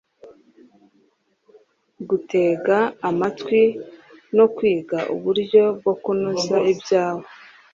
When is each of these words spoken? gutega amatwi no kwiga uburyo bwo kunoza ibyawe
gutega 2.09 2.77
amatwi 3.09 3.61
no 4.37 4.45
kwiga 4.55 4.97
uburyo 5.13 5.63
bwo 5.77 5.93
kunoza 6.01 6.57
ibyawe 6.71 7.25